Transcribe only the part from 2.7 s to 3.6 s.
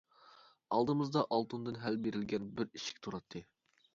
ئىشىك تۇراتتى.